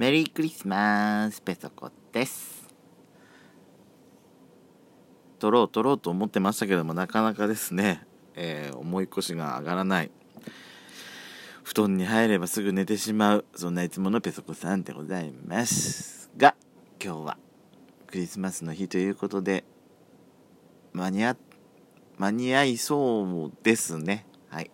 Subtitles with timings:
[0.00, 2.66] メリークリスマスペソコです。
[5.38, 8.00] 撮ろう撮ろうと思ってましたけどもなかなかですね、
[8.34, 10.10] えー、重い腰が上がらない。
[11.64, 16.54] 布団に入ればすぐ寝てしまうそんないつものペソコさんでございますが
[16.98, 17.36] 今日は
[18.06, 19.64] クリスマスの日ということで
[20.94, 21.36] 間に合
[22.16, 24.24] 間に合いそうですね。
[24.48, 24.70] はい。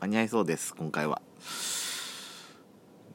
[0.00, 1.22] 間に合いそうです今回は。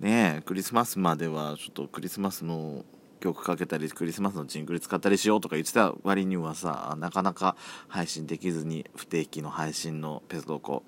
[0.04, 2.86] ねクリスマスまではちょっとクリスマスの
[3.22, 7.56] 曲かけたりクリスマスのジングル使ったりしようとか言ってた割にはさなかなか
[7.88, 10.84] 配信できずに不定期の配信のペソドコ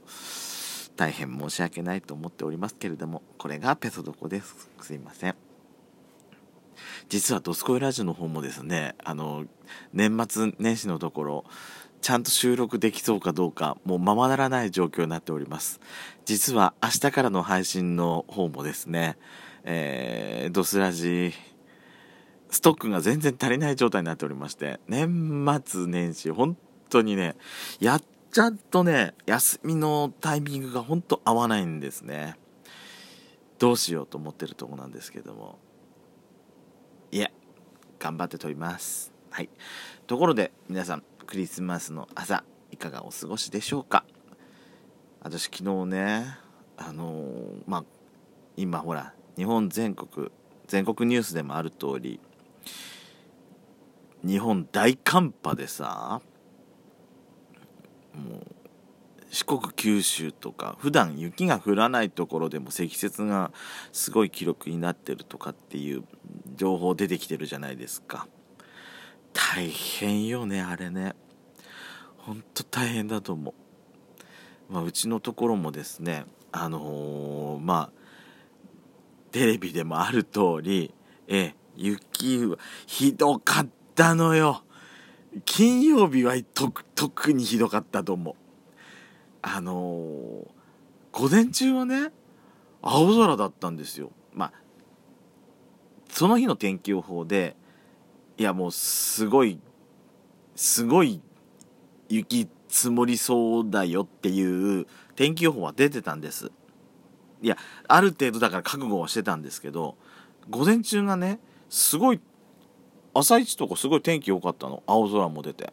[0.98, 4.70] 大変申し訳ないと思っておりますけれどもこれがペソドコです。
[4.82, 5.36] すいません。
[7.10, 9.46] 実は「ドスコイラジオ」の方もですねあの
[9.94, 11.46] 年末年始のところ
[12.06, 15.80] ちゃんと収録できそうかどうか、もうままならない状況になっております。
[16.24, 19.18] 実は明日からの配信の方もですね、
[19.64, 21.34] えー、ドスラジ、
[22.52, 26.56] ストックが全然足りない状態になっておりまして、年末年始、本
[26.92, 27.36] 当にね、
[27.80, 32.38] やっちゃんとね、休みのタイミングが本当合わないんですね。
[33.58, 35.58] どうしようと思ってるとこなんですけども。
[37.12, 37.32] いや、
[37.98, 39.12] 頑張って撮ります。
[39.32, 39.50] はい。
[40.06, 44.06] ところで、皆さん、クリスマスの朝いかがお過ごしでしょうか？
[45.22, 46.38] 私昨日ね
[46.78, 47.84] あのー、まあ
[48.56, 50.30] 今ほら日本全国
[50.68, 52.20] 全国ニュースでもある通り
[54.24, 56.22] 日本大寒波でさ
[58.14, 58.46] もう
[59.30, 63.52] 四国九州とか普段雪が降らないところでも積雪が
[63.92, 66.04] すごい記録になってるとかっていう
[66.56, 68.28] 情報出てきてるじゃないですか。
[69.54, 71.14] 大変よねあれね。
[72.18, 73.54] ほんと大変だと思
[74.70, 78.02] う、まあ、うちのところもですねあのー、まあ
[79.32, 80.92] テレビでもある通り
[81.28, 82.58] え雪は
[82.88, 84.64] ひどかったのよ。
[85.44, 86.34] 金曜日は
[86.96, 88.36] 特にひどかったと思う。
[89.42, 90.48] あのー、
[91.12, 92.12] 午前中はね
[92.82, 94.12] 青空だったんですよ。
[94.34, 94.54] まあ
[96.10, 97.56] その日の天気予報で
[98.38, 99.60] いやもうすごい
[100.56, 101.22] すごい
[102.10, 106.52] 雪積もりそうだよっていう天気予報は出てたんです。
[107.42, 107.58] いや
[107.88, 109.98] ある程度だから覚悟はしてたんですけど
[110.50, 112.20] 午前中がねすごい
[113.14, 114.84] 朝一とかすごい天気良かったの。
[114.88, 115.72] 青空も出て。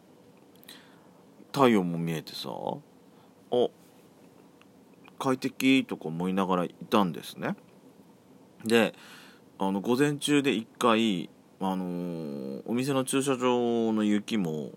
[1.51, 3.67] 太陽も見えてさあ
[5.19, 7.55] 快適とか思いながらいたんですね。
[8.65, 8.95] で
[9.59, 11.29] あの午前中で一回
[11.65, 14.71] あのー、お店の駐車場の雪も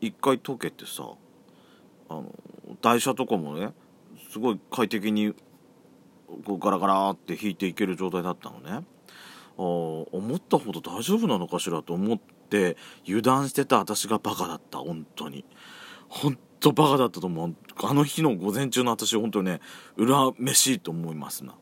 [0.00, 1.04] 一回溶けてさ
[2.08, 2.34] あの
[2.80, 3.72] 台車とかもね
[4.32, 5.34] すごい快適に
[6.44, 8.84] こうガラガラって引いていける状態だったのね。
[9.58, 12.76] あ思ったほど大丈夫なのかしらと思って
[13.06, 15.44] 油断してた私がバカだった本当に。
[16.08, 17.54] 本当バカだったと思う。
[17.82, 19.60] あの日の午前中の私本当にね
[19.98, 21.54] 恨めしいと思いますな。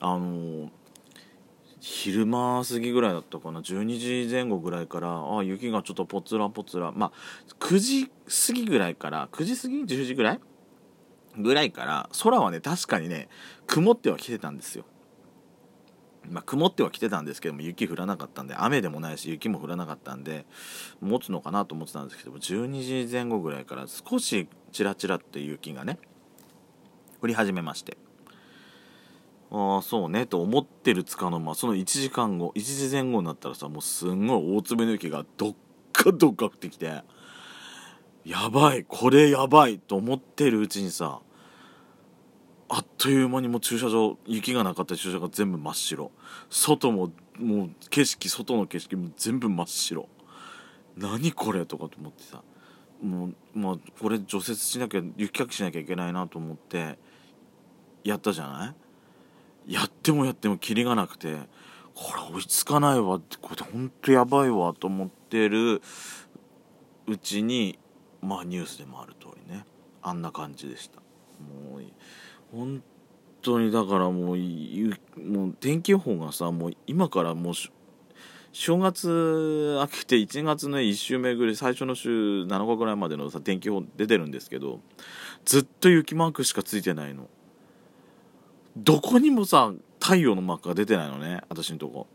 [0.00, 0.70] あの
[1.80, 3.60] 昼間過ぎぐらいだったかな。
[3.60, 6.92] 12時前後ぐらいからあ雪がちょっとぽつらぽつら。
[6.92, 7.12] まあ
[7.58, 10.40] 9時過ぎぐらいから9時過ぎ？10時ぐらい？
[11.38, 13.28] ぐらいから空はね確かにね
[13.66, 14.84] 曇ってはきてたんですよ。
[16.28, 20.44] まあ、曇ってはきてたんですけども雪降らなかったんで雨でもないし雪も降らなかったんで
[21.00, 25.98] 持つのかなと思ってたんですけども12時前後ぐらいから少しチラチラって雪がね
[27.22, 27.96] 降り始めまして。
[29.52, 35.54] ああそうねと思ってるつかの間その1時間後1時前後になったらさもうすんごい大粒の雪がどっ
[35.92, 37.02] かどっか降ってきて
[38.24, 41.20] やばいこれやばいと思ってるうちにさ
[42.72, 46.12] あっという間にもう駐車場雪がなかった駐車場が全部真っ白。
[46.50, 50.08] 外ももう景色外の景色も全部真っ白。
[50.96, 52.42] 何これとかと思ってさ
[53.02, 56.96] もうまあこれ除雪しなきゃ雪かきしなきゃいけないなと思って
[58.04, 58.74] やったじゃない？
[59.66, 61.36] やってもやってもキリがなくて
[61.94, 65.82] これ追いつかないわってこれほんとやばいわと思ってる
[67.06, 67.78] うちに
[68.22, 69.64] まあニュースでもある通りね
[70.02, 71.00] あんな感じでした。
[71.40, 71.82] もう
[72.52, 72.82] 本
[73.42, 77.54] 当にだからもうもう天気予報がさもう今からもう
[78.52, 84.80] 正月明けて1月の1週目ぐらい最初の週7日ぐらいまでのさ天気予報出てるんですけど
[85.44, 87.28] ずっと雪マークしかついてないの。
[88.76, 92.06] どこにもさ太陽のマークが出てないのね私のとこ。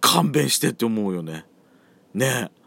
[0.00, 1.46] 勘弁してって思うよね。
[2.12, 2.50] ね。
[2.50, 2.64] え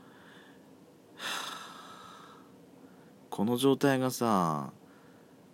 [3.29, 4.71] この状態がさ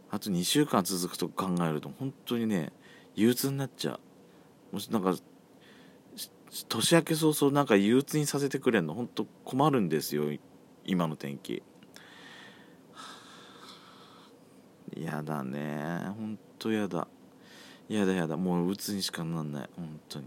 [0.10, 2.71] あと2週間続くと考えると本当にね
[3.15, 4.00] 憂鬱になっちゃ
[4.71, 4.75] う。
[4.75, 5.15] もしなんか
[6.69, 10.31] 年明け早々なんか憂鬱にさせてくれんのほんと困るんですよ
[10.86, 11.63] 今の天気。
[14.98, 16.00] やだね。
[16.18, 17.07] ほんとやだ。
[17.90, 18.38] やだやだ。
[18.38, 19.69] もう鬱にしかなんない。
[19.75, 20.25] 本当に。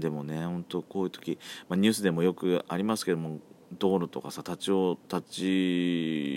[0.00, 1.38] でもね本当こういう時、
[1.68, 3.38] まあ、ニュースでもよくありますけども
[3.78, 5.42] 道路とかさ立ち往立ち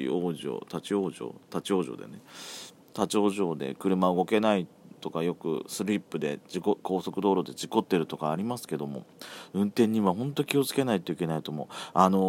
[0.09, 1.33] 往生立ち往生？
[1.53, 2.21] 立ち往生でね。
[2.95, 4.67] 立ち往生で車動けない
[5.01, 9.05] とかよくスリップで事故高速道路で事故ってるとかありますけども
[9.53, 11.67] 運転には本当気をつけないといけないと思う。
[11.93, 12.21] あのー、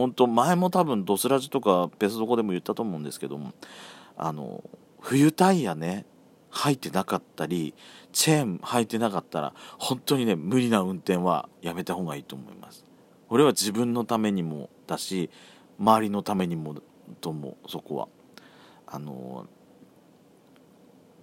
[0.00, 3.52] 本当前も多分ドスラジとか別どこでも言ったと思うんですけども
[4.22, 4.62] あの、
[5.00, 6.04] 冬タイヤね
[6.50, 7.74] 履いてなかったり
[8.12, 12.84] チェーン履いてなかったら本当にね無理な運転はやめた方がいいと思います。
[13.28, 15.30] 俺は自分のためにもだし
[15.78, 16.76] 周りのためにも
[17.20, 18.08] と思うそこは。
[18.92, 19.46] あの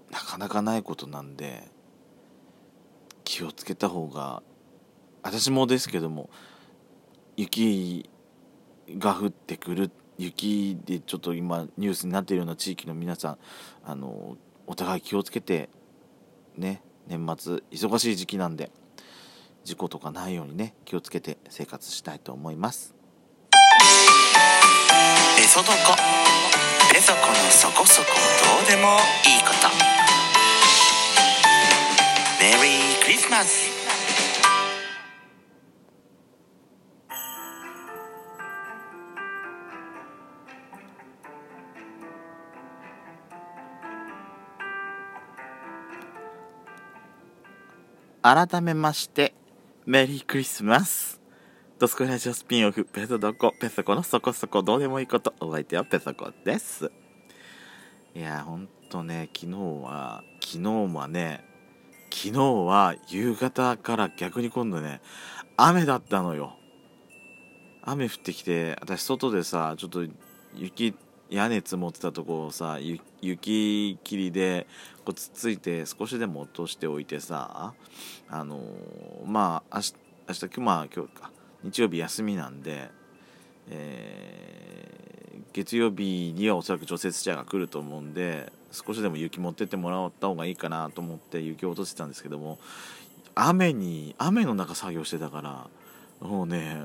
[0.10, 1.68] なかなかないことなんで
[3.26, 4.42] 気をつけた方が
[5.22, 6.30] 私もですけども
[7.36, 8.10] 雪
[8.98, 13.38] が降ってくる雪でちょっと今ニュースになっているような地域の皆さん
[13.86, 15.70] あのお互い気をつけて
[16.58, 18.72] ね年末忙しい時期なんで
[19.64, 22.96] 事故とかないようにね気をつけて生活したいと思います。
[25.36, 25.74] ペソドコ
[26.92, 28.08] ペソコのそこそこ
[28.58, 29.68] どうでもいいこと。
[32.40, 33.67] メリークリスマス
[48.30, 49.34] 改めまして
[49.86, 51.22] メリークリスマス。
[51.80, 53.54] ドスコラジオスピンオフペソドコ。
[53.58, 56.92] ペソコのそこそこどうでもいいことお相手はペソコです。
[58.14, 61.46] いやほんとね昨日は昨日はね
[62.12, 65.00] 昨日は夕方から逆に今度ね
[65.56, 66.58] 雨だったのよ。
[67.82, 70.04] 雨降ってきて私外でさちょっと
[70.54, 70.94] 雪
[71.30, 72.80] 屋根積もってたとこをさ
[73.22, 74.68] 雪切りで
[75.06, 77.74] こうつっついて少しでも落としておいてさ
[78.30, 78.62] あのー、
[79.26, 79.96] まあ明日
[80.30, 81.32] 明日まあ今日か。
[81.64, 82.90] 日曜日休みなんで、
[83.70, 92.60] えー、月曜日にはおそらく除雪車が来ると思うんで少しでも雪持ってってもらった方がいいかなと思って雪を落としてたんですけども
[93.36, 96.84] 雨に雨の中作業してたからもうね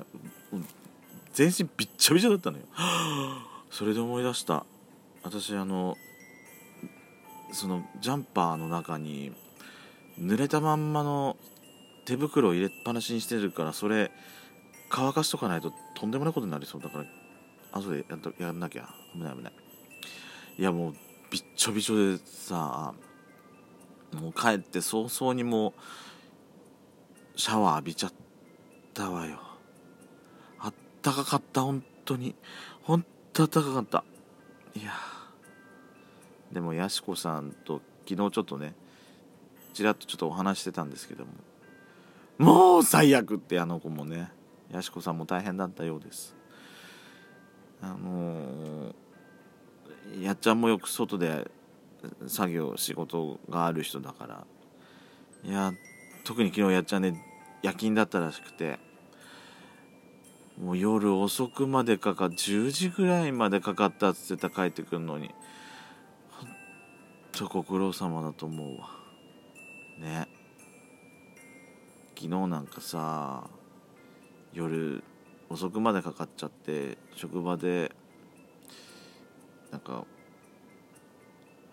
[1.33, 2.65] 全身びっちゃびちゃだったのよ。
[3.73, 4.67] それで思い出した。
[5.23, 5.97] 私あの
[7.53, 9.33] そのジャンパーの中に
[10.21, 11.39] 濡れたまんまの
[12.05, 14.11] 手袋を入れっぱなしにしてるからそれ
[14.91, 16.83] 乾かしとかないととんでもないことになりそう。
[16.83, 17.05] だから
[17.73, 18.05] 後で
[18.39, 18.91] ややんなきゃ。
[19.15, 19.53] 危ない危ない。
[20.59, 20.95] いやもう
[21.31, 22.93] びっちょびちょでさ
[24.13, 25.73] もう帰って早々にも
[27.35, 28.13] うシャワー浴びちゃっ
[28.93, 29.41] たわよ。
[30.59, 32.35] あったかかった本当に。
[32.83, 34.05] 本ったかかった。
[34.75, 34.93] いや。
[36.53, 38.75] でもやしこさんと昨日ちょっとね
[39.73, 41.31] ちらっとちょっとお話してたんですけども。
[42.39, 44.31] もう最悪ってあの子もね
[44.71, 46.37] やしこさんも大変だったようです。
[47.81, 48.95] あのー
[50.21, 51.51] やっちゃんもよく外で
[52.27, 54.47] 作業仕事がある人だから。
[55.43, 55.73] いや
[56.25, 57.25] 特に昨日やっちゃんね
[57.63, 58.79] 夜勤だったらしくて。
[60.61, 65.31] もう夜遅くまでかか10時ぐらいまでかかったっつってた帰ってくるのに。
[66.31, 66.49] ほん
[67.33, 68.91] とご苦労様だと思うわ。
[69.99, 70.29] ね。
[72.15, 73.49] 昨日なんかさ
[74.53, 75.03] 夜
[75.49, 77.91] 遅くまでかかっちゃって職場で
[79.73, 80.05] なんか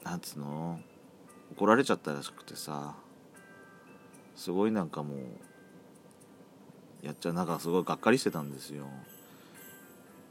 [0.03, 0.79] なんつうの？
[1.51, 2.95] 怒られちゃったらしくてさ。
[4.35, 5.17] すごいなんかもう
[7.01, 8.85] やっちゃなんかすごいがっかりしてたんですよ。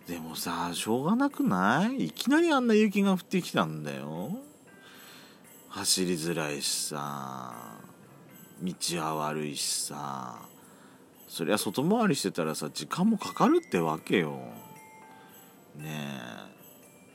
[0.07, 2.07] でもさしょうがなくない？
[2.07, 4.39] いきなりあんな雪が降ってきたんだよ。
[5.69, 7.79] 走りづらいしさ
[8.63, 10.39] 道は悪いしさ
[11.29, 14.41] そりゃ外回りしてたらさ時間もかかるってわけよ。
[15.77, 16.49] ねえ。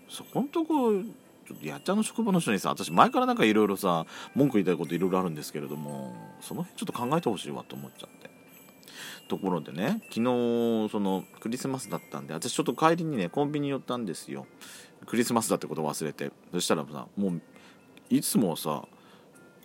[0.08, 4.06] そこんとこちょっとやっちゃんの職場の人にさ私前からなんかいろいろさ
[4.36, 8.33] 文句言いたいこといろいろあるんですけれどもその辺ちょっと考えてほしいわと思っちゃって。
[9.28, 14.46] ところでね昨日そのクリスマスだったんで私ちょっと帰りにねコンビニ寄ったんですよ。
[15.06, 16.32] クリスマスだってこと忘れて。
[16.52, 17.42] そしたらさもう
[18.10, 18.84] いつもさ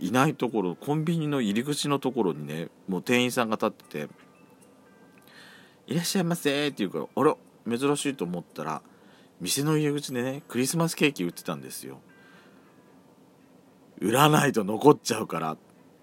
[0.01, 4.09] いないところコンビニの入り口のところにねもう店員さんが立ってて
[5.87, 7.37] 「いらっしゃいませ」って言うからあら
[7.79, 8.83] 珍しいと思ったら
[9.41, 12.01] 店の入り口でねクリスマスケーキ売ってたんですよ。
[14.01, 15.57] 売らないと残っちゃうから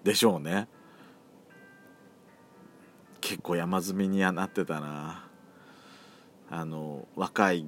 [0.04, 0.68] でしょうね。
[3.26, 5.24] 結構山積みにはなってたな。
[6.48, 7.66] あの若い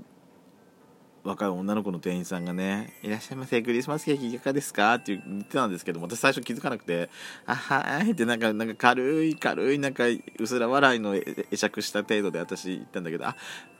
[1.24, 7.10] 若い女の子の店員さんがね「いらっしゃいませクリスマスケーキいかがですか?」って言ってたんですけども私最初気づかなくて
[7.44, 10.04] 「あはい」ってなんかなんか軽い軽いなんか
[10.38, 13.34] うすら笑いの会釈した程度で私言ったんだけど「あ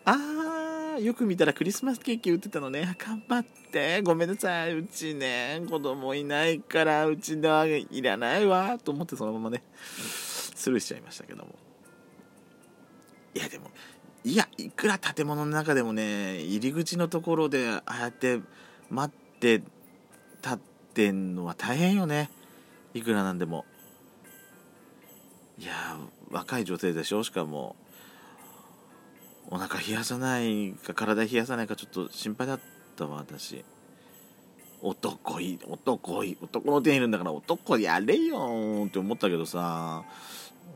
[0.04, 2.96] あよく見たらクリスマスケーキ売ってたのね。
[2.98, 4.02] 頑張って。
[4.02, 4.74] ごめんなさい。
[4.74, 9.62] うちね子供いないからうちではいらないわ」と思ってそのままね。
[10.68, 11.54] スルーしちゃいましたけども。
[13.34, 13.70] いやでも
[14.22, 18.40] いやいくら建物の中でもね入り口のところでああやって
[18.90, 19.62] 待って
[20.42, 20.58] 立っ
[20.92, 22.28] てんのは大変よね。
[22.92, 23.64] いくらなんでも。
[25.58, 25.72] いや
[26.30, 27.24] 若い女性でしょ？
[27.24, 27.74] しかも
[29.48, 32.60] お腹冷やさないか体冷やさないかちょっと心配だっ
[32.94, 33.64] たわ私。
[34.80, 40.04] 男いい男いい男の店員いるんだから男やれよって思ったけどさ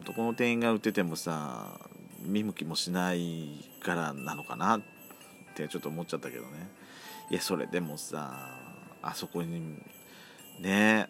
[0.01, 1.79] 男の店員が売っててもさ
[2.25, 3.49] 見向きもしない
[3.83, 4.81] からなのかなっ
[5.55, 6.49] てちょっと思っちゃったけどね。
[7.31, 8.33] いやそれでもさ
[9.03, 9.79] あそこに
[10.61, 11.09] ね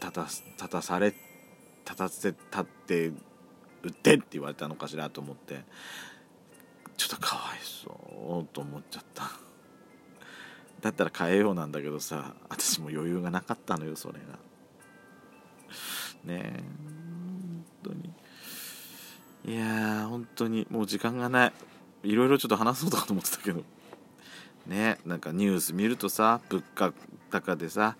[0.00, 1.14] た立たたされ
[1.84, 3.12] 立たせ立って
[3.82, 5.62] 売ってって言われたのかしらと思って
[6.96, 9.47] ちょっとかわいそうと思っちゃった。
[10.80, 14.38] だったら変えようなんだけどさ私も余裕がなかったのよそれが。
[16.24, 18.12] ねえ本当に。
[19.44, 21.52] いやー本当にもう時間がない。
[22.04, 23.64] いろいろちょっと話そうとかと思ってたけど。
[24.66, 26.92] ねなんかニュース見るとさ物価
[27.30, 27.96] 高でさ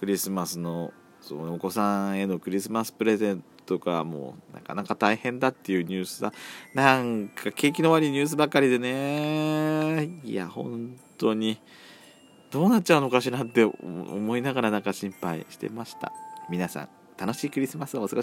[0.00, 6.32] クリスマスのそのお子さんへのクリスマスプレゼントがもうなかなか大変だっていうニュースさ。
[6.74, 10.20] なんか景気の悪いニュースばかりでね。
[10.22, 11.58] いや本当に。
[12.54, 16.12] どうなっちゃうのかしらって思いながらなんか心配してました。
[16.48, 18.22] 皆さん楽しいクリスマスをお過ご